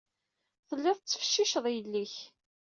Tellid 0.67 0.97
tettfecciced 0.99 1.65
yelli-k. 1.73 2.15